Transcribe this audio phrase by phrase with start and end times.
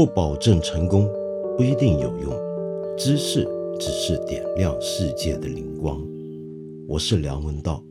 [0.00, 1.06] 不保证成功，
[1.58, 2.32] 不一定有用。
[2.96, 3.46] 知识
[3.78, 6.02] 只是点亮世界的灵光。
[6.88, 7.84] 我是梁文道。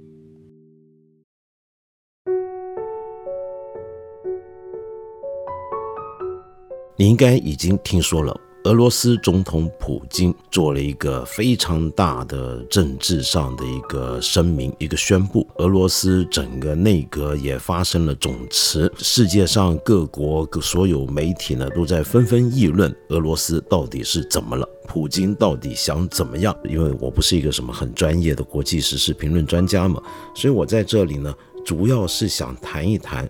[6.95, 8.35] 你应该已经听说了。
[8.65, 15.47] 俄罗斯总统普京做了一个非常大的政治上的一个声明，一个宣布。
[15.55, 26.53] 俄罗斯整个内阁也发生了总辞，世界上各国所有媒体呢都在纷纷议论俄罗斯到底是怎么了，普京到底想怎么样？
[26.65, 30.03] 因为我不是一个什么很专业的国际时事评论专家嘛，
[30.35, 31.33] 所以我在这里呢
[31.65, 33.29] 主要是想谈一谈。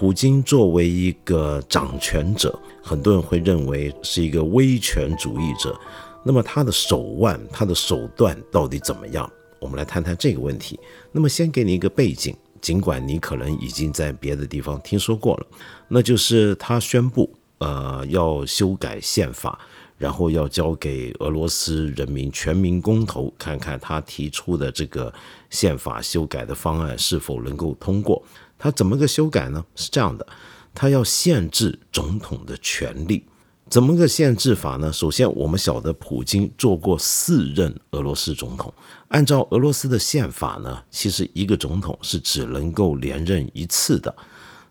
[0.00, 5.78] 普京作为一个掌权者，很多人会认为是一个威权主义者。
[6.24, 9.30] 那么他的手腕、他的手段到底怎么样？
[9.60, 10.80] 我们来谈谈这个问题。
[11.12, 15.46] 那么先给你一个背景，尽管你可能已经在别的地方听说过了，
[15.86, 19.58] 那就是他宣布，呃，要修改宪法，
[19.98, 25.12] 然后要交给俄罗斯人民全民公投，看看他提出的这个
[25.50, 28.22] 宪法修改的方案是否能够通过。
[28.60, 29.64] 他怎么个修改呢？
[29.74, 30.26] 是这样的，
[30.74, 33.24] 他要限制总统的权利，
[33.70, 34.92] 怎么个限制法呢？
[34.92, 38.72] 首先，我们晓得普京做过四任俄罗斯总统，
[39.08, 44.14] 按照俄罗斯的宪法呢，其实一个总统是只能够连任一次的。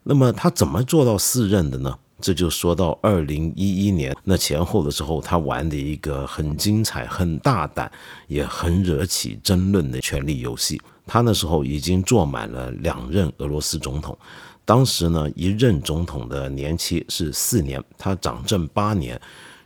[0.04, 1.98] 那么他怎么做到四任的呢？
[2.22, 7.90] 这就说到二零一一年那前后的时候，他玩的一个很精彩、很大胆，
[8.28, 10.82] 也很惹起争论的权力游戏。
[11.12, 14.16] 他那时候已经坐满了两任俄罗斯总统，
[14.64, 19.20] 当时呢一任总统的年期是四年，他掌政八年，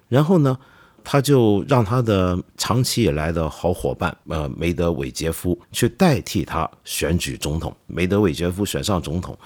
[0.08, 0.58] 然后呢
[1.03, 9.38] 他就让他的长期以来的好伙伴呃梅德韦杰夫去代替他选举总统，梅德韦杰夫选上总统，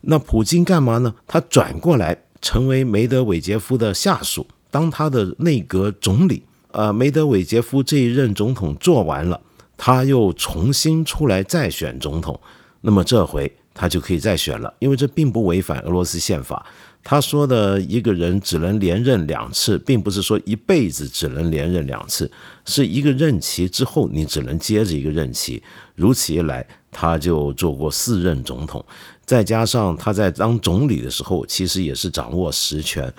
[0.00, 1.14] 那普京干嘛呢？
[1.28, 6.42] 他转过来成为梅德韦杰夫的下属，当他的内阁总理。
[6.72, 9.40] 呃，梅德韦杰夫这一任总统做完了。
[9.78, 12.38] 他又重新出来再选总统，
[12.82, 16.66] 那么这回他就可以再选了，因为这并不违反俄罗斯宪法。
[17.04, 22.30] 他说的一个人只能连任两次，并不是说一辈子只能连任两次，
[22.66, 25.62] 是一个任期之后你只能接着一个任期。
[25.94, 28.84] 如此一来，他就做过四任总统，
[29.24, 33.10] 再加上他在当总理的时候，其实也是掌握实权。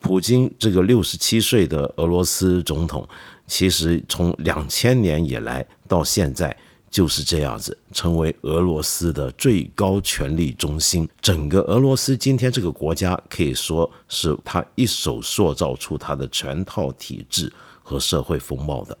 [0.00, 3.08] 普京这个六十七岁的俄罗斯总统。
[3.48, 6.54] 其实从两千年以来到现在
[6.90, 11.08] 就是这样子，成为俄罗斯的最高权力中心。
[11.20, 18.96] 整个俄罗斯今天这个国家可以说是他一手塑造出他的全套体制和社会风貌的。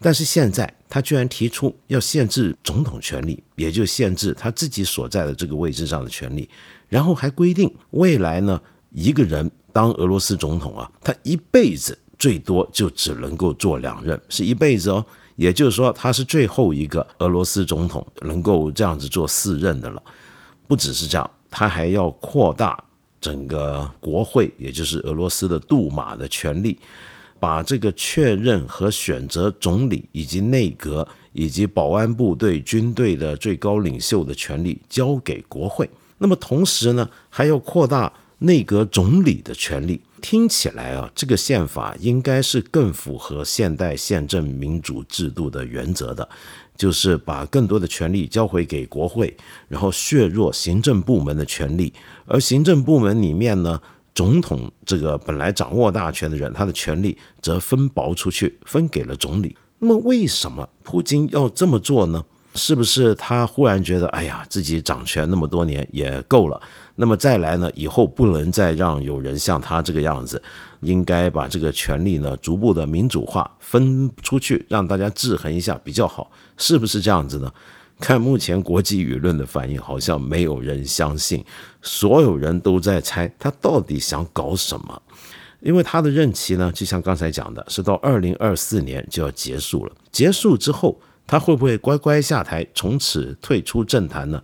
[0.00, 6.48] 但是现在他居然提出要限制总统权力，也就限制他自己所在的这个位置上的权利，
[6.88, 8.60] 然后还规定未来呢
[8.90, 11.96] 一个人当俄罗斯总统啊，他一辈子。
[12.24, 15.04] 最多就只能够做两任，是一辈子哦。
[15.36, 20.02] 也就是说，他是最后一个俄罗斯总统能够这样子做四任的了。
[20.66, 22.82] 不只是这样，他还要扩大
[23.20, 26.78] 整个国会，也就是俄罗斯的杜马的权力，
[27.38, 35.90] 把这个确认和选择总理以及内阁以及保安部队军队的最高领袖的权力交给国会。
[36.16, 40.00] 那么同时呢，还要扩大内阁总理的权力。
[40.24, 46.26] 听起来啊，这个宪法应该是更符合现代宪政民主制度的原则的，
[46.78, 49.36] 就是把更多的权力交回给国会，
[49.68, 51.92] 然后削弱行政部门的权力。
[52.24, 53.78] 而行政部门里面呢，
[54.14, 59.54] 总统这个本来掌握大权的人，他的权力则分薄出去，分给了总理。
[59.78, 62.24] 那么，为什么普京要这么做呢？
[62.54, 66.60] 是不是他忽然觉得，哎呀，自己掌权那么多年也够了？
[66.96, 67.70] 那么再来呢？
[67.74, 70.40] 以后不能再让有人像他这个样子，
[70.80, 77.52] 应该把这个权力呢逐步的民主化，分出去，让大家制衡一下比较好，是不是这样子呢？
[78.00, 81.44] 看目前国际舆论的反应，好像没有人相信，
[81.82, 85.02] 所有人都在猜他到底想搞什么。
[85.60, 89.92] 因为他的任期呢，就像刚才讲的，是到二零二四年就要结束了。
[90.12, 94.42] 结束之后，他会不会乖乖下台，从此退出政坛呢？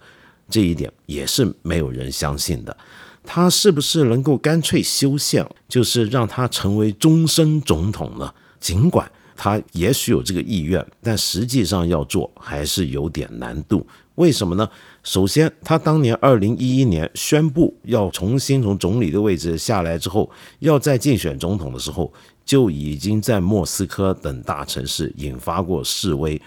[0.49, 2.77] 这一点也是没有人相信的，
[3.23, 8.35] 他是不是能够干脆修宪，就是让他成为终身总统呢？
[8.59, 13.87] 尽管他也许有这个意愿，但实际上要做还是有点难度。
[14.17, 14.69] 为什么呢？
[15.05, 20.29] 首先，他当年二零一一年宣布要重新从总理的位置下来之后，
[20.59, 22.12] 要再竞选总统的时候，
[22.44, 26.43] 就已经在莫斯科等大城市引发过示威。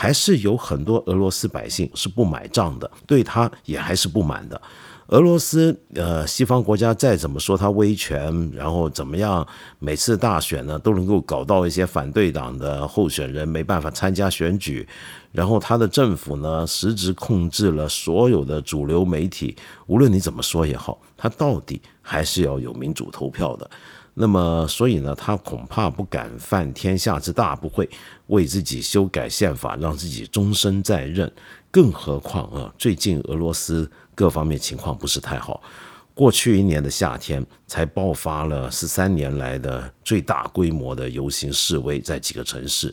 [0.00, 4.62] 还是有很多俄罗斯百姓是不买账的，对他也还是不满的。
[5.08, 9.44] 俄罗斯，呃，西方国家再怎么说他威权，然后怎么样，
[9.80, 14.86] 每次大选呢都能够搞到一些反对党的候选人没办法参加选举，
[15.32, 19.56] 然后他的政府呢实质控制了所有的主流媒体，
[19.88, 23.68] 无论你怎么说也好，他到底还是要有民主投票的。
[24.20, 27.88] 那么，所以呢，他恐怕不敢犯天下之大不讳，
[28.26, 31.30] 为自己修改宪法，让自己终身在任。
[31.70, 35.62] 更何况啊，最近俄罗斯各方面情况不是太好。
[36.14, 42.92] 过去一年的夏天，才爆发了十三年来的最大规模的游行示威，在几个城市。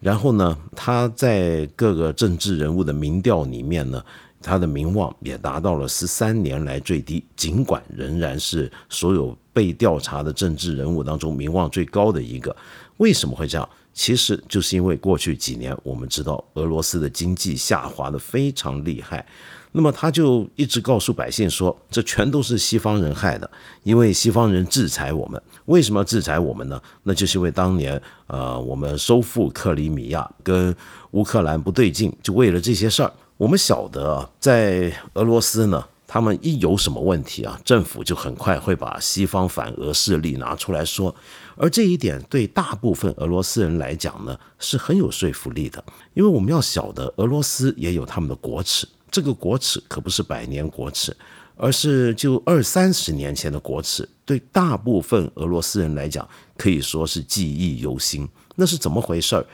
[0.00, 4.04] 然后呢，他在各个政治人物的民调里面呢。
[4.40, 12.54] 他的名望也达到了十三年来最低，尽管仍然是所有被调查的政治人物当中名望最高的一个。
[12.98, 13.68] 为什么会这样？
[13.94, 19.26] 其实就是因为过去几年我们知道俄罗斯的经济下滑的非常厉害，
[19.72, 23.50] 那么他就一直告诉百姓说，这全都是西方人害的，
[23.82, 25.42] 因为西方人制裁我们。
[25.64, 26.80] 为什么要制裁我们呢？
[27.02, 30.72] 那就是因为当年呃我们收复克里米亚跟
[31.10, 33.12] 乌克兰不对劲，就为了这些事儿。
[33.38, 41.14] 我们晓得啊，在俄罗斯呢，他们一有什么问题啊，政府就很快会把西方反俄势力拿出来说，
[41.56, 45.82] 而这一点对大部分俄罗斯人来讲呢，是很有说服力的。
[46.14, 51.16] 因为我们要晓得，俄罗斯也有他们的国耻，这个国耻可不是百年国耻，
[51.54, 58.28] 而是就二三十年前的国耻，对大部分俄罗斯人来讲，可以说是记忆犹新。
[58.56, 59.46] 那是怎么回事儿？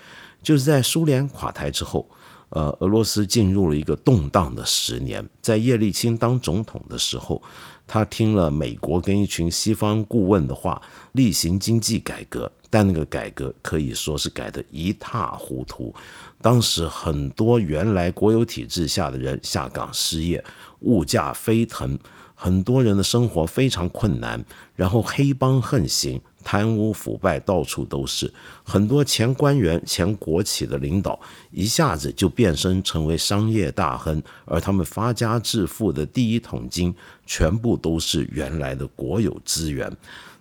[0.43, 2.09] 就是在苏联垮台之后。
[2.55, 5.29] 呃，俄罗斯进入了一个动荡的十年。
[5.43, 7.43] 在叶利钦当总统的时候，
[7.85, 10.81] 他听了美国跟一群西方顾问的话，
[11.13, 15.93] 例行经济改革，但那个改革可以说是改得一塌糊涂。
[16.41, 20.43] 当时很多原来国有体制下的人下岗失业，
[20.83, 21.99] 物价飞腾，
[22.37, 24.45] 很多人的生活非常困难，
[24.77, 26.21] 然后黑帮横行。
[26.45, 28.33] 贪污腐败到处都是，
[28.63, 31.19] 很多前官员、前国企的领导
[31.51, 36.95] 一下子就变身成为商业大亨，而他们发家致富的第一桶金，
[37.25, 39.91] 全部都是原来的国有资源。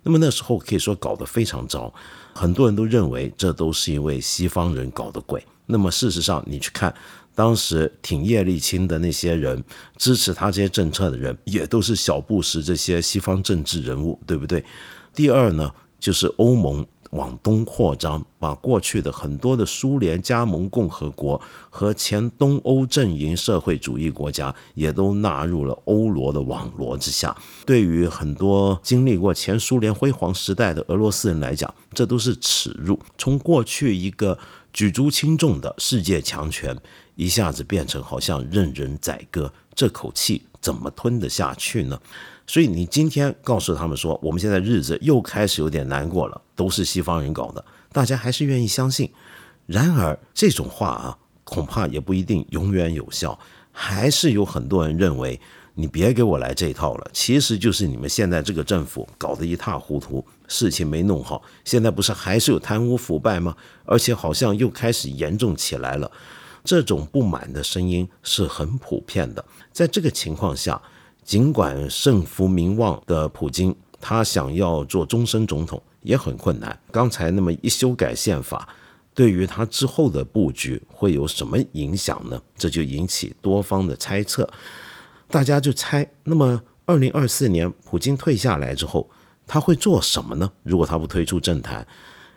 [0.02, 1.92] 那么那时候可以说搞得非常糟，
[2.34, 5.42] 很多人都认为这都是因为西方人搞的鬼。
[5.66, 6.94] 那么事实上，你去看
[7.34, 9.64] 当时挺叶利钦的那些人，
[9.96, 14.62] 支持他这些政策的人，也都是小布什这些西方政治人物，对不对？
[15.14, 15.72] 第二呢？
[16.04, 21.40] 就是欧盟往东扩张，把过去的很多的苏联加盟共和国
[21.70, 27.34] 和前东欧阵营社会主义国家也都纳入了欧罗的网罗之下。
[27.64, 33.00] 对于很多经历过前苏联辉煌时代的俄罗斯人来讲，这都是耻辱。
[33.16, 34.38] 从过去一个
[34.74, 36.76] 举足轻重的世界强权，
[37.14, 41.98] 一下子变成好像任人宰割，这口气怎么吞得下去呢？
[42.46, 49.10] 所以你今天告诉他们说，我们现在日子又开始有点难过了，都是西方人搞的，大家还是愿意相信。
[49.66, 53.38] 然而这种话啊，恐怕也不一定永远有效，
[53.72, 55.40] 还是有很多人认为
[55.72, 57.10] 你别给我来这套了。
[57.14, 63.56] 其实就是你们现在这个政府搞得一塌糊涂，事情没弄好，现在不是还是有贪污腐败吗？
[63.86, 66.12] 而且好像又开始严重起来了。
[66.62, 69.42] 这种不满的声音是很普遍的。
[69.72, 70.82] 在这个情况下。
[71.24, 76.78] 尽管胜负名望的普京，他想要做终身总统也很困难。
[76.92, 78.68] 刚才那么一修改宪法，
[79.14, 82.40] 对于他之后的布局会有什么影响呢？
[82.56, 84.48] 这就引起多方的猜测。
[85.28, 89.08] 大家就猜，那么二零二四年普京退下来之后，
[89.46, 90.52] 他会做什么呢？
[90.62, 91.86] 如果他不退出政坛，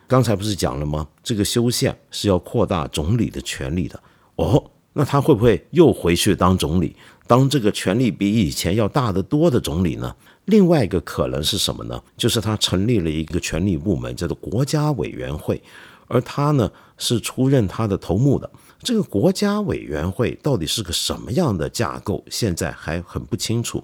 [0.07, 1.05] 刚才不是讲了吗？
[1.21, 4.01] 这个修宪是要扩大总理的权利的。
[4.37, 6.95] 哦，那他会不会又回去当总理？
[7.27, 10.15] 当这个权力比以前要大得多的总理呢？
[10.45, 12.01] 另外一个可能是什么呢？
[12.15, 15.61] 就是他成立了一个权力部门，叫做国家委员会，
[16.07, 18.49] 而他呢是出任他的头目的。
[18.81, 23.83] 这个国家委员会到底是个什么样的架构，现在还很不清楚。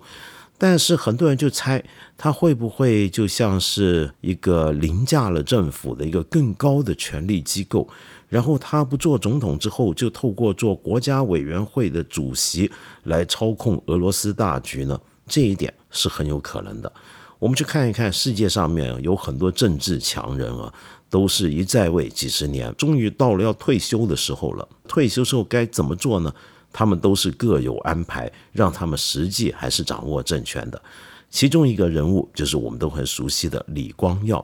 [0.58, 1.84] 但是很多人就猜，
[2.18, 7.90] 他会不会就像是一个凌驾了政府的一个更高的权力机构？
[8.34, 12.68] 然后他不做总统之后，就透过做国家委员会的主席
[13.04, 15.00] 来操控俄罗斯大局呢？
[15.28, 16.92] 这一点是很有可能的。
[17.38, 20.74] 我们去看一看世界上面有很多政治强人啊，
[21.12, 24.68] 都是一在位几十年，终于到了要退休的时候了。
[24.88, 26.34] 退休时候该怎么做呢？
[26.72, 30.82] 他们都是各有安排，让他们实际还是掌握政权的。
[31.30, 34.44] 其中一个人物就是我们都很熟悉的李光耀。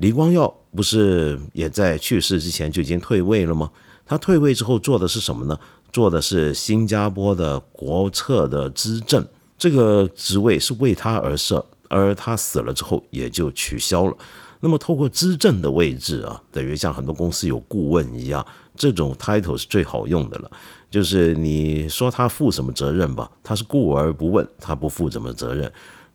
[0.00, 3.70] 李光耀不是也在去世之前就已经退位了吗？
[4.06, 5.58] 他退位之后做的是什么呢？
[5.92, 9.26] 做的是新加坡的国策的资政，
[9.58, 14.16] 这个职位是为他而设，而他死了之后也就取消了。
[14.60, 20.50] 那么，透过资政的位置啊，等于像很多公司有顾问一样，这种 title 是最好用的了。
[20.90, 25.70] 就是你说他负什么责任吧，他是顾而不问，他不负什么责任。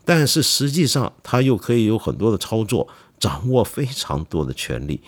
[0.08, 2.88] 但是实际上，他又可以有很多的操作，
[3.20, 5.02] 掌握非常多的权利。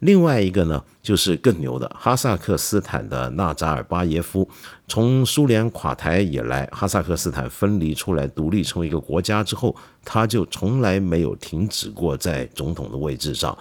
[0.00, 4.48] 另外一个呢，就是更牛的哈萨克斯坦的纳扎尔巴耶夫，
[4.88, 13.56] 从苏联垮台以来，哈萨克斯坦分离出来独立成为一个国家之后，他就从来没有停止过在总统的位置上。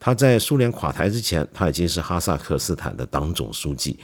[0.00, 3.96] 他在苏联垮台之前，他已经是哈萨克斯坦的党总书记；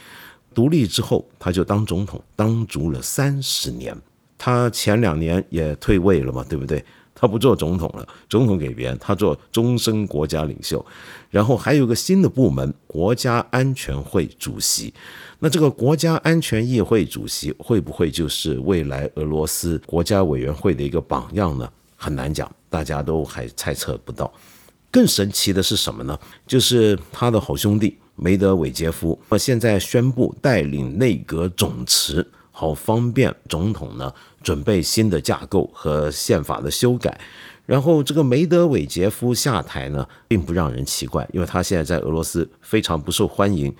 [0.55, 3.97] 独立之后，他就当总统，当足了三十年。
[4.39, 6.83] 他前两年也退位了嘛，对不对？
[7.15, 10.85] 他不做总统了，总统给别人，他做终身国家领袖。
[11.29, 14.93] 然后还有个新的部门——国家安全会主席。
[15.39, 21.71] 那这个国家安全议会主席会不会就是未来俄罗斯国家委员会的一个榜样呢？
[21.97, 24.33] 很难讲，大家都还猜测不到。
[24.91, 26.19] 更神奇的是什么呢？
[26.47, 32.27] 就是他的好兄弟梅德韦杰夫，现在宣布带领内阁总辞。
[32.53, 37.21] 好方便总统呢，准备新的架构和宪法的修改。
[37.67, 43.73] 然后这个梅德韦杰夫下台呢，并不让人奇怪，因为他现在在俄罗斯非常不受欢迎。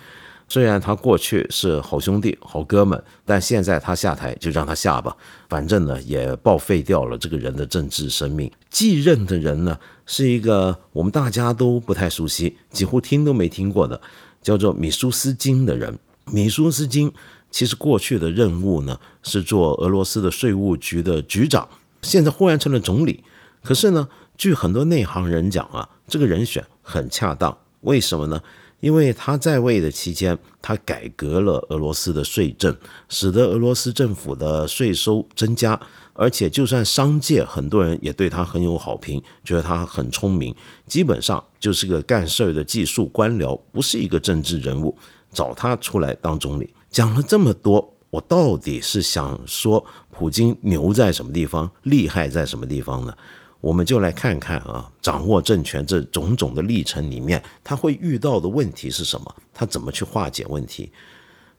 [0.49, 5.17] 虽然他过去是好兄弟、好哥们，但现在他下台就让他下吧，
[5.49, 8.51] 反正呢也报废掉了这个人的政治生命。
[8.69, 14.01] 继任的人呢，是一个我们大家都不太熟悉，几乎听都没听过的，
[14.43, 15.99] 叫做米舒斯金的人。
[16.27, 17.13] 米舒斯金。
[17.51, 21.69] 其实过去的任务呢是做俄罗斯的税务局的局长，
[22.03, 23.25] 现在忽然成了总理。
[23.63, 27.57] 可是呢，据很多内行人讲啊，这个人选很恰当。
[27.81, 28.41] 为什么呢？
[28.81, 32.75] 因为他在位的期间，他改革了俄罗斯的税政，
[33.11, 35.79] 使得俄罗斯政府的税收增加。
[36.15, 40.55] 而且，就算商界很多人也对他很有好评，觉得他很聪明，
[40.87, 44.97] 基本上就是个干事儿的技术官僚，不是一个政治人物。
[45.33, 46.69] 找他出来当总理。
[46.91, 53.17] 讲了这么多，我到底是想说普京牛在什么地方，厉害在什么地方呢？
[53.61, 59.37] 我们就来看看啊，掌握政权这种种的历程里面，他会遇到的问题是什么？
[59.55, 60.91] 他怎么去化解问题？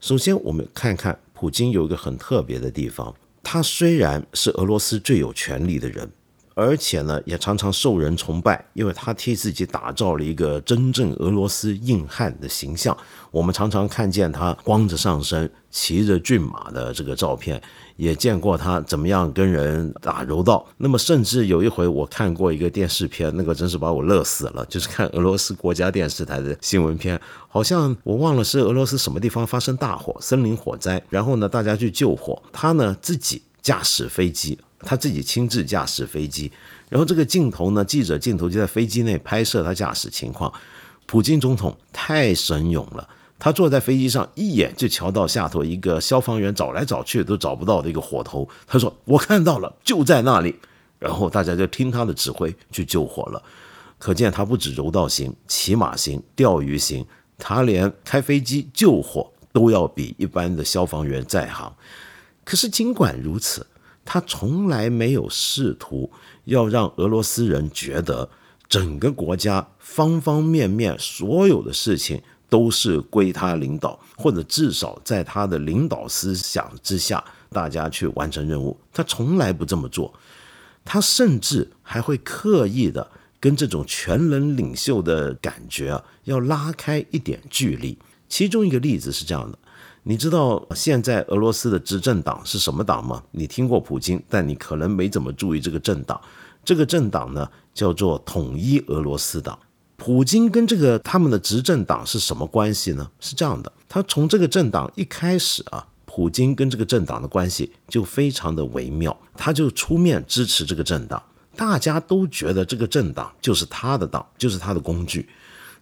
[0.02, 6.12] 首先，我们看看普京有一个很特别的地方，他虽然是俄罗斯最有权力的人。
[6.62, 12.96] 而且呢，也常常受人崇拜，因为他替自己打造了一个真正俄罗斯硬汉的形象。
[13.32, 17.60] 我们常常看见他光着上身、骑着骏马的这个照片，
[17.96, 20.64] 也见过他怎么样跟人打柔道。
[20.78, 34.60] 那么，甚至有一回我看过一个电视片，那个真是把我乐死了，就是看俄罗斯国家电视台的新闻片，好像我忘了是俄罗斯什么地方发生大火、森林火灾，然后呢，大家去救火，他呢自己驾驶飞机。
[34.84, 36.52] 他自己亲自驾驶飞机，
[36.90, 40.52] 然后这个镜头呢，记者镜头就在飞机内拍摄他驾驶情况。
[41.06, 48.48] 普京总统太神勇了，他坐在飞机上，一眼就瞧到下头一个消防员找来找去都找不到的一个火头。
[48.66, 50.56] 他说：“我看到了，就在那里。”
[51.00, 53.44] 然后大家就听他的指挥去救火了。
[53.98, 57.06] 可见他不止柔道型、骑马型、钓鱼型，
[57.38, 61.74] 他连开飞机救火都要比一般的消防员在行。
[62.46, 63.68] 可是尽管如此。
[64.14, 66.12] 他从来没有试图
[66.44, 68.30] 要让俄罗斯人觉得
[68.68, 78.78] 整个国家方方面面所有的事情都是归他领导，或者至少在他的领导思想之下，大家去完成任务。
[78.92, 80.14] 他从来不这么做，
[80.84, 87.98] 他甚至还会刻意的跟这种全能领袖的感觉啊，要拉开一点距离。
[88.28, 89.58] 其中一个例子是这样的。
[90.04, 93.22] 你知道现在俄罗斯的执政党是什么党吗？
[93.30, 96.20] 你听过普京，但你可能没怎么注意这个政党。
[96.66, 99.58] 这个政党呢，叫做统一俄罗斯党。
[99.98, 103.08] 普京跟这个他们的执政党是什么关系呢？
[103.20, 111.22] 是这样的，他从这个政党一开始啊，普京跟这个政党的关系就非常的微妙，他就出面支持这个政党，
[111.56, 115.30] 大家都觉得这个政党就是他的党，就是他的工具。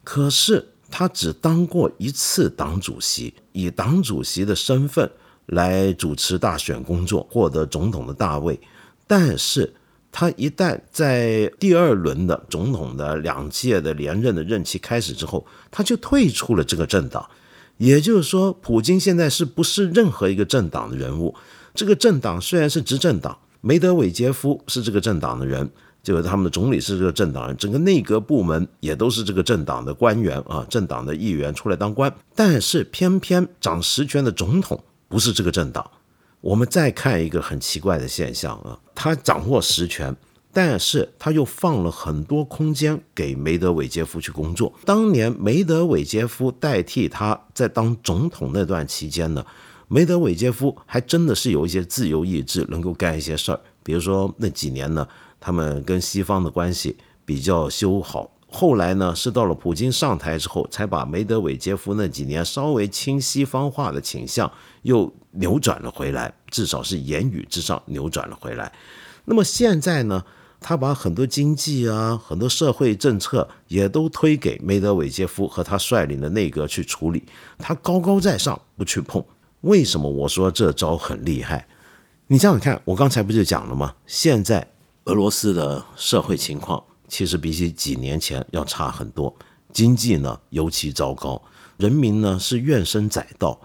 [0.03, 0.67] 可是。
[0.89, 5.09] 他只当过一次党主席，以党主席的身份
[5.45, 8.59] 来主持大选工作，获得总统的大位。
[9.07, 9.73] 但是，
[10.11, 17.29] 他一旦在第二轮的总统的两届的连任的任期开始之后，他就退出了这个政党。
[17.77, 21.35] 也就是说，普京现在是不是任何一个政党的人物？
[21.73, 25.69] 这个政党虽然是执政党，梅德韦杰夫是这个政党的人。
[26.01, 32.13] 就是他们的总理是这个政党人，整个内阁部门也都是这个政党的官员啊，政党的议员出来当官。
[32.35, 35.89] 但是偏偏掌实权的总统不是这个政党，
[36.41, 40.15] 我们再看一个很奇怪的现象啊，他掌握实权。
[40.51, 44.73] 但是他又放了很多空间给梅德韦杰夫去工作。
[44.83, 49.45] 当年梅德韦杰夫代替他在当总统那段期间呢，
[49.87, 53.61] 梅德韦杰夫还真的是有一些自由意志，能够干一些事儿。
[53.83, 55.07] 比如说那几年呢，
[55.39, 58.31] 他们跟西方的关系比较修好。
[58.51, 68.71] 后来呢，是到了普京上台之后，才把梅德韦杰夫那几年稍微亲西方化的倾向又扭转了回来，至少是言语之上扭转了回来。
[69.25, 70.23] 那么现在呢？
[70.61, 77.23] 他把很多经济啊、很多社会政策也都推给梅德韦杰夫和他率领的内阁去处理，
[77.57, 79.23] 他高高在上不去碰。
[79.61, 81.65] 为什么我说这招很厉害？
[82.27, 83.95] 你想想看，我刚才不就讲了吗？
[84.05, 84.67] 现在
[85.09, 89.35] 俄罗斯的社会情况其实比起几年前要差很多，
[89.73, 91.41] 经济呢尤其糟糕，
[91.77, 93.59] 人民呢是怨声载道。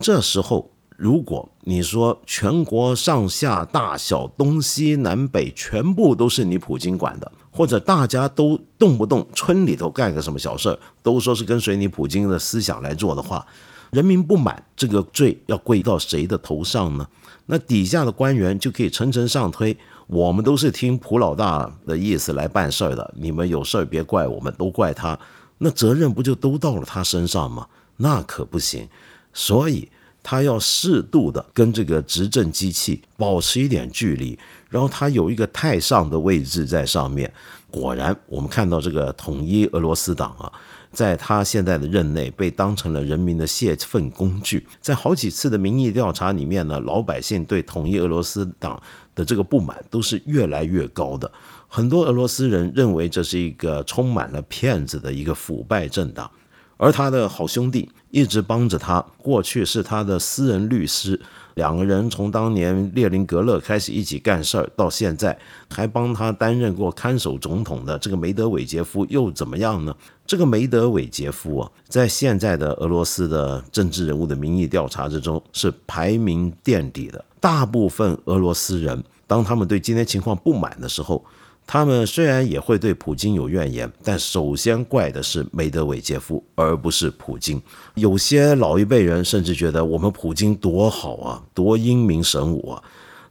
[0.00, 0.70] 这时候。
[0.96, 13.46] 如果你说全国上下大小东西南北全部都是你普京管的，或者大家都动不动村里头干个什么小事儿，都说是跟随你普京的思想来做的话，
[13.92, 17.06] 人民不满，这个罪要归到谁的头上呢？
[17.46, 19.78] 那底下的官员就可以层层上推，
[20.08, 25.16] 我们都是听普老大的意思来办事儿的，你们有事儿别怪我们，都怪他，
[25.58, 27.68] 那责任不就都到了他身上吗？
[27.98, 28.88] 那可不行，
[29.32, 29.88] 所以。
[30.20, 34.38] 他要适度的跟这个执政机器保持一点距离，
[34.68, 37.32] 然后他有一个太上的位置在上面。
[37.70, 40.52] 果然，我们看到这个统一俄罗斯党啊，
[40.92, 44.66] 在他现在的任内被当成了人民的泄愤工具。
[44.82, 48.82] 在好几次的民意调查里面呢，老百姓对统一俄罗斯党
[49.18, 51.28] 的这个不满都是越来越高的。
[51.66, 56.30] 很多俄罗斯人认为这是一个充满了骗子的一个腐败政党。
[56.78, 61.20] 而他的好兄弟一直帮着他，过去是他的私人律师，
[61.54, 65.36] 两个人从当年列宁格勒开始一起干事儿，到现在
[65.68, 69.94] 还帮他担任过看守总统的这个梅德韦杰夫又怎么样呢？
[70.24, 77.22] 这个梅德韦杰夫啊，在现在的俄罗斯的政治人物的民意调查之中是排名垫底的。
[77.40, 81.24] 大部分俄罗斯人当他们对今天情况不满的时候。
[81.70, 87.60] 他们虽然也会对普京有怨言，但首先怪的是梅德韦杰夫，而不是普京。
[87.94, 92.82] 有些老一辈人甚至觉得我们普京多好啊， 多英明神武啊，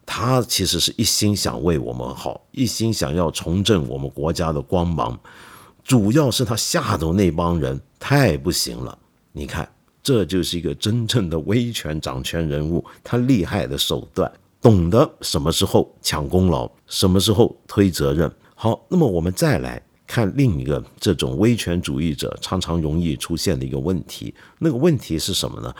[0.06, 5.20] 他其实是一心想为我们好，一心想要重振我们国家的光芒。
[5.84, 8.96] 主要是他吓走那帮人太不行了。
[9.32, 9.68] 你看，
[10.04, 14.32] 这就是一个真正的威权掌权人物，他厉害的手段。
[14.62, 18.32] 懂得什么时候抢功劳，什么时候推责任。
[18.56, 24.34] 好，那么我们再来看另一个这种威权主义者常常容易出现的一个问题。
[24.60, 25.74] 那个问题是什么呢？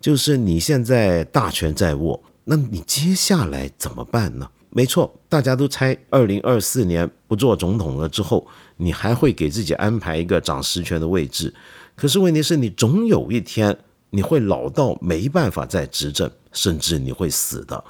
[0.00, 4.48] 就是你现在大权在握，那你接下来怎么办呢？
[4.70, 11.52] 没错，大家都猜二零二四年不做总统了之后，你还会给自己安排一个掌实权的位置。
[11.96, 13.76] 可是问题是你总有一天
[14.10, 17.82] 你会老到没办法再执政，甚至你会死的。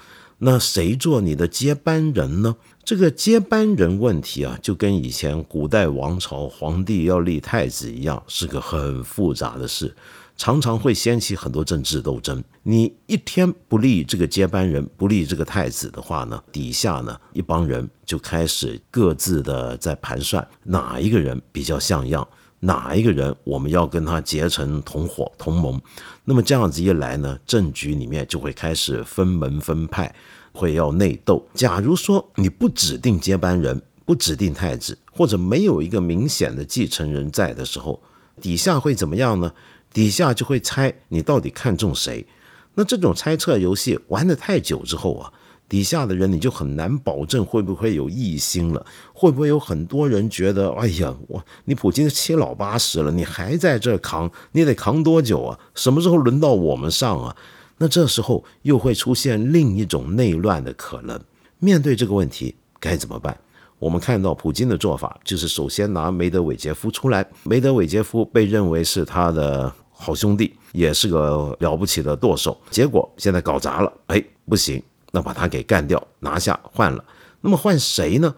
[0.42, 2.57] 那谁做你的接班人呢？
[2.83, 9.94] 这个接班人问题啊，就跟以前古代王朝皇帝要立太子一样，是个很复杂的事，
[10.38, 12.42] 常常会掀起很多政治斗争。
[12.62, 22.26] 你一天不立这个接班人，不立这个太子的话呢，底下呢一帮人就开始各自的在盘算哪一个人比较像样。
[22.61, 25.81] 哪一个人我们要跟他结成同伙同盟？
[26.25, 30.14] 那么这样子一来呢，政局里面就会开始分门分派，
[30.53, 31.46] 会要内斗。
[31.55, 38.03] 假如说你不指定接班人，不指定太子，或者没有一个明显的继承人在的时候，
[38.40, 39.53] 底下会怎么样呢？
[39.92, 42.27] 底下就会猜你到底看中谁。
[42.75, 45.33] 那这种猜测游戏玩的太久之后啊。
[45.70, 55.59] 底下的人你就很难保证会不会有异心了，会不会有很多人觉得，哎呀，我你普京七老八十了，你还在这扛，你得扛多久啊？
[55.76, 57.37] 什么时候轮到我们上啊？
[57.78, 61.18] 那这时候又会出现另一种内乱的可能。
[61.61, 63.38] 面对这个问题该怎么办？
[63.78, 74.83] 我们看到普京的做法就是首先拿梅德韦杰夫出来，梅德韦杰夫被认为是他的好兄弟，也是个了不起的舵手，结果现在搞砸了，哎，不行。
[75.12, 77.05] 那把他给干掉，拿下换了。
[77.40, 78.35] 那么换谁呢？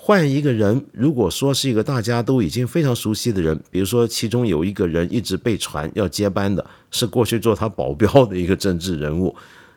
[0.00, 9.34] 换一个人，如果说是一个大家都已经非常熟悉的人，比如说其中有一个人一直被传要接班的，是过去做他保镖的一个政治人物，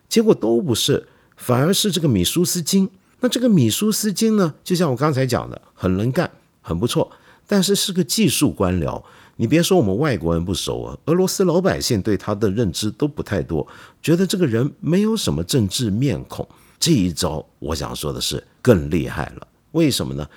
[0.08, 2.88] 结果都不是，反而是这个米舒斯金。
[3.20, 6.30] 那这个米舒斯金呢，就像我刚才讲的，很能干，
[6.62, 7.12] 很不错，
[7.48, 9.04] 但是是个技术官僚。
[9.42, 13.68] 你别说我们外国人不熟啊，俄罗斯老百姓对他的认知都不太多，
[14.00, 16.48] 觉得这个人没有什么政治面孔。
[16.80, 19.48] 这一招，我想说的是更厉害了。
[19.72, 20.30] 为什么呢？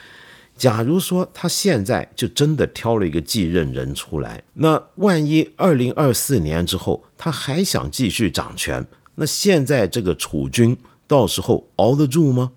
[0.57, 8.87] 假如说他现在就真的挑了一个继任人出来，那万一二零二四年之后他还想继续掌权，
[9.17, 10.75] 那现在这个储君
[11.07, 12.53] 到时候熬得住吗？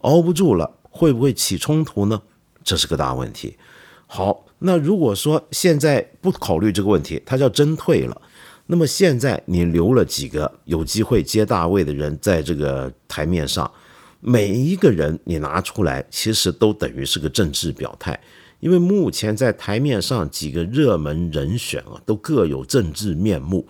[0.00, 2.22] 熬不住了，会不会起冲突呢？
[2.64, 3.56] 这是个大问题。
[4.08, 8.22] 好，那如果说现在不考虑这个问题，他叫真退了，
[8.66, 13.70] 那么现在你留了几个有机会接大位的人在这个台面上，
[14.20, 18.18] 每一个人你拿出来，其实都等于是个政治表态，
[18.60, 23.66] 因为目前在台面上几个热门人选啊，都各有政治面目，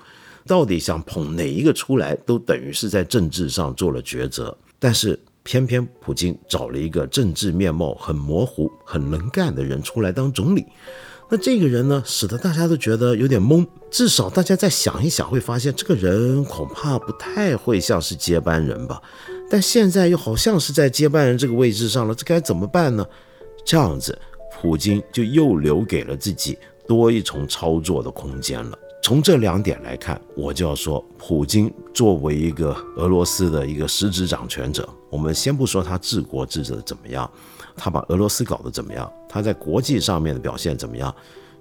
[0.47, 5.19] 到底想捧哪一个出来，都等于是在政治上做了抉择，但是。
[5.43, 10.65] 偏偏普京找了一个政治面貌很模糊、很能干的人出来当总理，
[11.31, 13.67] 那这个人呢，使得大家都觉得有点懵。
[13.91, 19.03] 至少大家再想一想，会发现这个人恐怕不太会像是接班人吧。
[19.51, 23.05] 但现在又好像是在接班人这个位置上了，这该怎么办呢？
[23.65, 24.19] 这样子，
[24.55, 28.79] 普京就又留给了自己多一重操作的空间了。
[29.03, 37.29] 从这两点来看，我就要说，普京作为一个俄罗斯的一个实质掌权者，我们先不说他治国治的怎么样，
[37.77, 41.13] 他把俄罗斯搞得怎么样，他在国际上面的表现怎么样，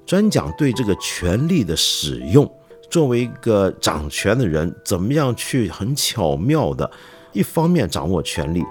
[0.05, 2.49] 专讲对这个权力的使用，
[2.91, 6.89] 作为一个掌权的人，怎么样去很巧妙的，
[7.33, 8.63] 一方面掌握权力，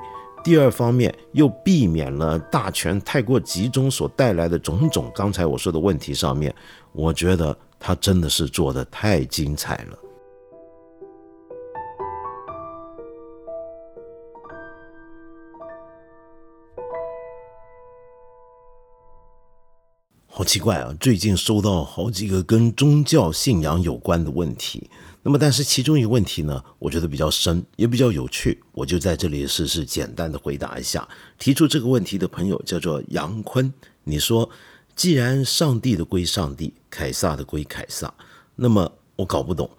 [0.45, 6.55] 第二方面又避免了大权太过集中所带来的种种刚才我说的问题上面，
[6.93, 7.55] 我觉得。
[7.83, 9.99] 他真的是做的太精彩了，
[20.27, 20.95] 好奇怪啊！
[21.01, 24.91] 最近收到好几个跟宗教信仰有关的问题，
[25.23, 31.09] 那么但是其中一个问题呢，我觉得比较深，也比较有趣，我就在这里试试简单的回答一下。
[31.39, 33.73] 提出这个问题的朋友叫做杨坤，
[34.05, 34.49] 你说。
[35.01, 38.13] 既然上帝的归上帝，凯撒的归凯撒，
[38.55, 39.71] 那么我搞不懂，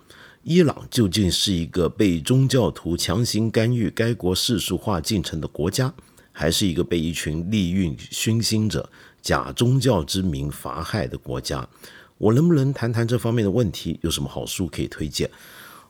[0.41, 5.93] 伊朗究竟是一个被宗教徒强行干预该国世俗化进程的国家，
[6.31, 8.89] 还是一个被一群利欲熏心者
[9.21, 11.69] 假宗教之名罚害的国家？
[12.17, 13.99] 我能不能谈谈这方面的问题？
[14.01, 15.29] 有什么好书可以推荐？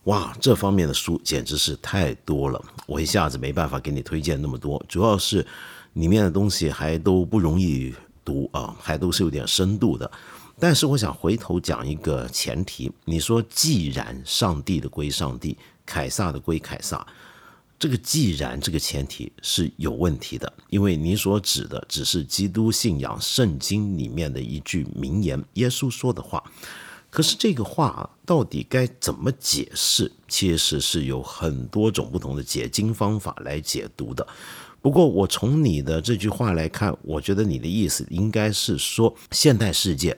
[0.04, 5.48] 哇，这方面的书简直是太多了，我一下子没办法给你推荐那么多，主要是
[5.94, 7.96] 里面的东西还都不容易。
[8.24, 10.10] 读啊，还都是有点深度的，
[10.60, 12.92] 但是我想回头讲一个前提。
[13.06, 17.06] 你说，既然上帝的归上帝，凯撒的归凯撒，
[17.80, 26.44] 这个既然这个前提是有问题的，因为你所指的只是基督信仰圣经里面的一句名言，耶稣说的话。
[27.10, 34.26] 可是这个话到底该怎么解释，其实是有很多种不同的解经方法来解读的。
[34.82, 40.18] 不过，我从你的这句话来看，我觉得你的意思应该是说，现代世界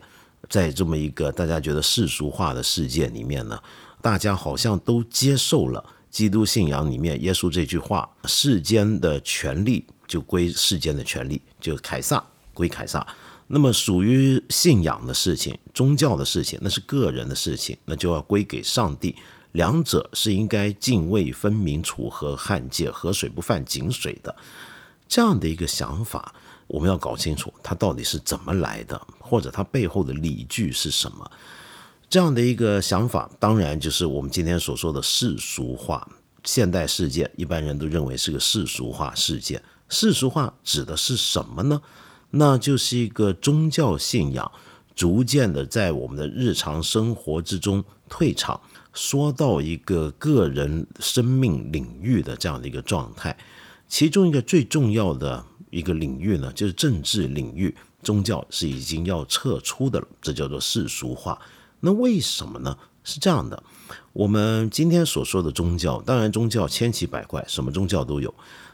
[0.50, 3.60] 在这么一个大家觉得世俗化的世界里面呢，
[4.02, 12.24] 大家好像都接受了基督信仰里面耶稣这句话：世间的权利就归世间的权利，就凯撒
[12.54, 13.06] 归凯撒。
[13.48, 19.14] 那么属于信仰的事情、宗教的事情，那是个人的事情，那就要归给上帝。
[19.54, 24.36] 两者是应该泾渭分明、楚河汉界、河水不犯井水的
[25.08, 26.34] 这样的一个想法，
[26.68, 31.32] 我们要搞清楚它到底是怎么来的，或者它背后的理据是什么。
[32.10, 36.08] 这样的一个想法，当然就是我们今天所说的世俗化。
[36.44, 39.62] 现代世界一般人都认为是个世俗化世界。
[39.88, 41.82] 世俗化指的是什么呢？
[42.32, 44.52] 那就是一个宗教信仰
[44.96, 48.60] 逐渐的在我们的日常生活之中退场。
[48.94, 53.36] 说到一个个人生命领域的这样的一个状态，
[53.88, 61.42] 其中一个最重要的一个领域呢，就是政治领域，宗教是已经要撤出的了，这叫做世俗化。
[61.80, 62.78] 那为什么呢？
[63.04, 63.62] 是这样的，
[64.14, 68.34] 我们今天所说的宗教，当然宗教千奇百怪，什么宗教都有，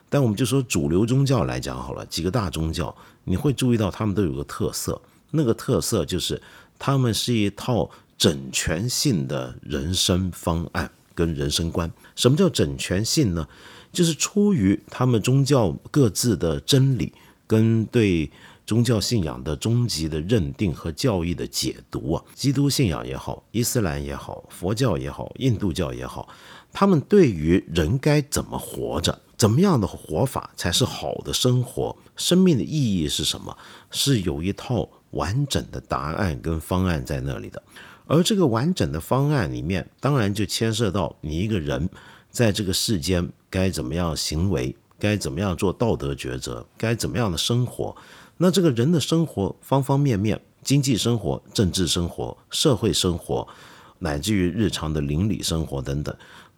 [0.09, 5.01] 但我们就说主流宗教来讲好了，几个大宗教，你会注意到他们都有个特色，
[5.31, 6.41] 那个特色就是
[6.77, 7.89] 他们是一套。
[8.19, 13.47] 整全性的人生方案跟人生观，什么叫整全性呢？
[13.91, 17.11] 就是出于他们宗教各自的真理
[17.47, 18.29] 跟对
[18.65, 22.23] 宗教信仰的终极的认定和教义的解读啊。
[22.35, 26.27] 基督信仰也好，伊斯兰也好，佛教也好，印度教也好，
[26.71, 33.57] 他们对于人该怎么活着，怎么样的活法才是好的生活，生命的意义是什么，
[33.89, 37.63] 是有一套完整的答案跟方案在那里的。
[38.09, 41.87] 而这个完整的方案里面，当然就牵涉到你一个人
[42.31, 47.95] 在这个世间该怎么样行为，该怎么样做道德抉择，该怎么样的生活。
[48.37, 53.47] 那这个人的生活方方面面，经济生活、政治生活、社会生活，
[53.99, 56.15] 乃至于日常的邻里生活等等，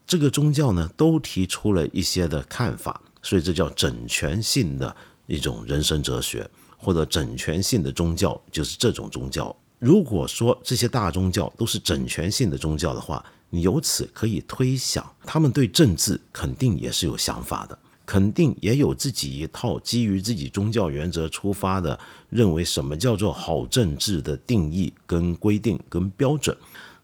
[0.08, 3.02] 这个宗教呢，都提出了一些的看法。
[3.22, 4.96] 所以这叫整全性的
[5.28, 9.54] 一种人生哲学，或者整全性的宗教，就是这种宗教。
[9.82, 26.56] 如果说这些大宗教都是整全性的宗教的话，你由此可以推想，他们对政治肯定也是有想法的，肯定也有自己一套基于自己宗教原则出发的，认为什么叫做好政治的定义、跟规定、跟标准。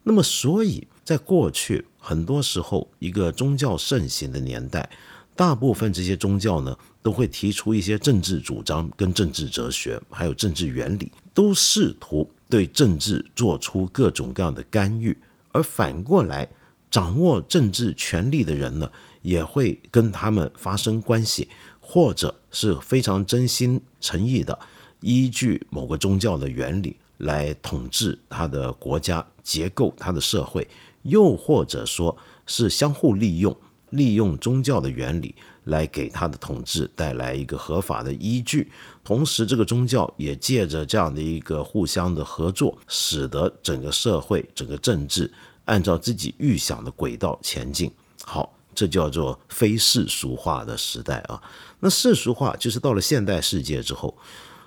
[0.04, 4.88] 那么，所以在过去很多时候，一个宗教盛行的年代。
[5.36, 15.18] 大部分这些宗教呢，都会提出一些政治主张、跟政治哲学，还有政治原理，都试图对政治做出各种各样的干预。
[15.52, 16.50] 而反过来，
[16.90, 21.48] 掌握政治权力的人呢，也会跟他们发生关系，
[21.80, 24.58] 或者是非常真心诚意的
[25.02, 30.68] 依据某个宗教的原理来统治他的国家、结构他的社会，
[31.04, 33.56] 又或者说是相互利用。
[33.92, 35.34] 利用宗教的原理
[35.68, 38.70] 来给他的统治带来一个合法的依据，
[39.04, 45.32] 同时这个宗教也借着这样的一个互相的合作，使得整个社会、整个政治
[45.66, 47.92] 按照自己预想的轨道前进。
[48.24, 51.42] 好，这叫做非世俗化的时代啊。
[51.80, 54.18] 那世俗化就是到了现代世界之后，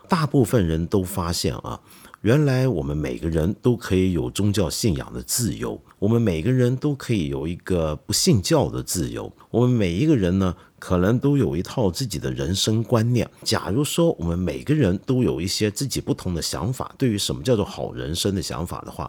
[0.08, 1.80] 大部分人都发现啊。
[2.22, 9.32] 原来我们每个人都可以有宗教信仰的自由，我们每个人都可以有一个不信教的自由。
[9.50, 13.30] 我们每一个人呢，可能都有一套自己的人生观念。
[13.44, 19.08] 假如说我们每个人都有一些自己不同的想法，对于什么叫做好人生的想法的话，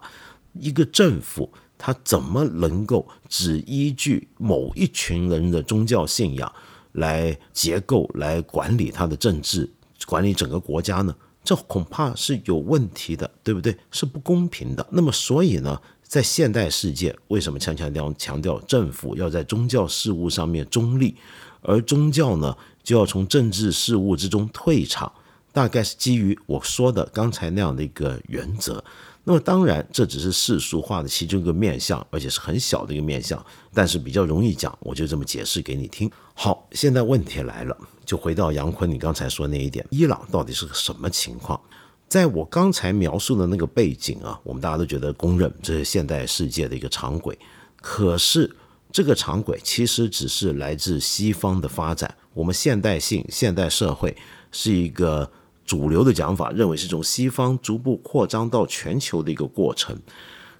[0.60, 6.54] 一个政府他怎么能够只依据某一群人的宗教信仰
[6.92, 9.68] 来结构、来管理他的政治、
[10.06, 11.16] 管理整个国家呢？
[11.44, 13.76] 这恐怕是有问题的，对不对？
[13.90, 14.86] 是不公平的。
[14.92, 21.16] 那么，所以呢，在现代世界，为什么强强调强调政府要在宗教事务上面中立，
[21.62, 25.12] 而宗教呢就要从政治事务之中退场？
[25.54, 28.84] 大概是基于我说的刚才那样的一个原则。
[29.24, 36.10] 那么当然，这只是世俗化的其中一个面相，而且是很小的一个面相，但是比较容易讲，我就这么解释给你听。
[36.34, 41.60] 好，现在问题来了，就回到杨坤你刚才说那一点，伊朗到底是个什么情况？
[42.08, 47.38] 在我刚才描述的那个背景啊，我们大家都觉得公认这是现代世界的一个常轨，
[47.76, 48.50] 可是
[48.92, 54.16] 这个长轨其实只是来自西方的发展，我们现代性现代社会
[54.52, 55.32] 是一个。
[55.64, 59.98] 主流的讲法认为是从西方逐步扩张到全球的一个过程，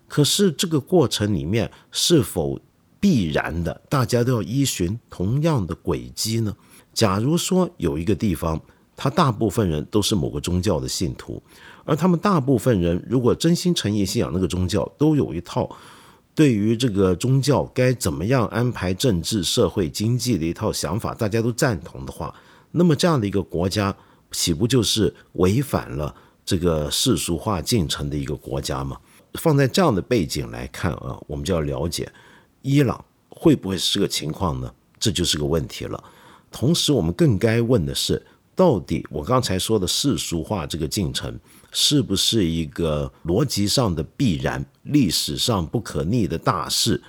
[0.08, 2.58] 可是这个过程里面是否
[2.98, 6.56] 必然的，大家都要依循同样的轨迹呢？
[6.94, 8.62] 假如说有一个地方，
[8.96, 11.42] 他大部分人都是某个宗教的信徒，
[11.84, 15.70] 而他们大部分人如果真心诚意信仰那个宗教，都有一套
[16.42, 22.34] 对于这个宗教该怎么样安排政治、社会、经济的一套想法，大家都赞同的话，
[22.72, 23.96] 那么这样的一个国家。
[24.32, 28.98] 岂不就是违反了这个世俗化进程的一个国家吗？
[29.36, 32.12] 放在这样的背景来看啊，我们就要了解
[32.64, 34.74] 伊朗会不会是个情况呢？
[35.00, 36.04] 这就是个问题了。
[36.50, 38.26] 同时，我们更该问的是，
[38.56, 41.40] 到底我刚才说的世俗化这个进程
[41.72, 47.02] 是不是一个逻辑上的必然、历史上不可逆的大事？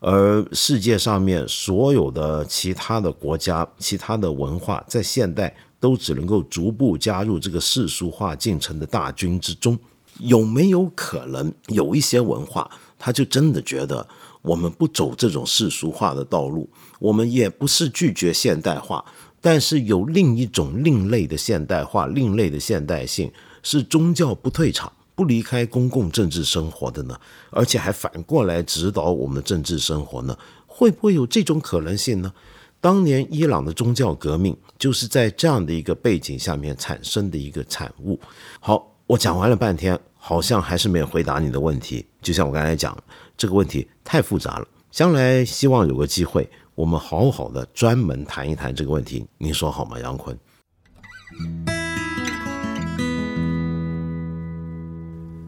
[0.00, 5.54] 而世界上面所有的其他的国家、其他的文化，在现代。
[5.82, 9.76] 都只能够逐步加入这个世俗化进程的大军之中，
[10.20, 14.06] 有没有可能有一些文化，他就真的觉得
[14.42, 16.70] 我们不走这种世俗化的道路，
[17.00, 19.04] 我们也不是拒绝现代化，
[19.40, 23.32] 但是有另一种另类的现代化、另类的现代性，
[23.64, 27.18] 是宗教不退场、不离开公共政治生活的呢？
[27.50, 30.36] 而且还反过来指导我们的政治生活呢？
[30.66, 32.32] 会不会有这种可能性呢？
[32.80, 38.18] 当年伊朗的宗教革命就是在这样的一个背景下面产生的一个产物。
[38.58, 42.04] 好，我讲完了半天，好像还是没有回答你的问题。
[42.20, 42.96] 就像我刚才讲，
[43.36, 50.36] 这个问题太复杂了，将来希望有个机会，我们好好的专门谈一谈这个问题，您说好吗，杨坤？